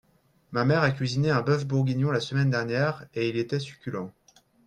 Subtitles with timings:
[0.51, 4.11] Ma mère a cuisiné un boeuf bourguignon la semaine dernière et il était succulent.